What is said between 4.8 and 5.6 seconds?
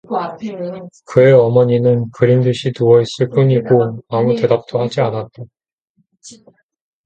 하지 않았다.